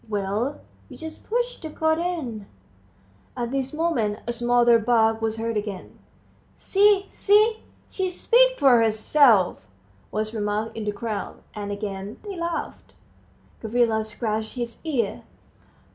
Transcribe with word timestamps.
"Well, 0.09 0.61
you 0.89 0.97
just 0.97 1.29
push 1.29 1.57
the 1.59 1.69
coat 1.69 1.99
in." 1.99 2.47
At 3.37 3.51
this 3.51 3.71
moment 3.71 4.21
a 4.25 4.33
smothered 4.33 4.83
bark 4.83 5.21
was 5.21 5.37
heard 5.37 5.55
again. 5.55 5.99
"See, 6.57 7.07
see 7.11 7.59
she 7.91 8.09
speaks 8.09 8.59
for 8.59 8.79
herself," 8.81 9.63
was 10.09 10.33
remarked 10.33 10.75
in 10.75 10.85
the 10.85 10.91
crowd, 10.91 11.43
and 11.53 11.71
again 11.71 12.17
they 12.23 12.35
laughed. 12.35 12.95
Gavrila 13.61 14.03
scratched 14.03 14.55
his 14.55 14.79
ear. 14.83 15.21